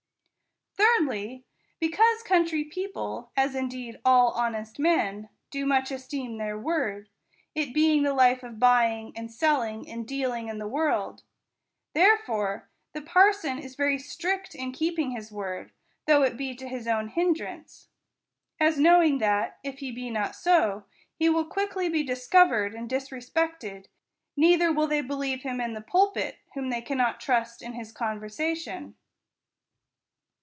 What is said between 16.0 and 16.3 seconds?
THE COUNTRY PARSON. 11 though